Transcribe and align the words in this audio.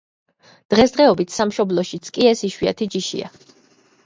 დღესდღეობით 0.73 1.35
სამშობლოშიც 1.35 2.09
კი 2.17 2.27
ეს 2.31 2.43
იშვიათი 2.49 2.89
ჯიშია. 2.97 3.31